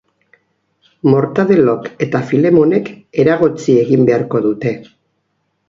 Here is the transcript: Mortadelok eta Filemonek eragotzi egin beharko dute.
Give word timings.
Mortadelok 1.09 1.85
eta 2.07 2.23
Filemonek 2.33 2.91
eragotzi 3.25 3.79
egin 3.85 4.11
beharko 4.11 4.45
dute. 4.51 4.77